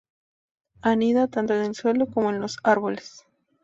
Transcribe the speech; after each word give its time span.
Anida 0.81 1.27
tanto 1.27 1.53
en 1.53 1.61
el 1.61 1.75
suelo 1.75 2.07
como 2.07 2.31
en 2.31 2.39
los 2.41 2.57
árboles. 2.63 3.23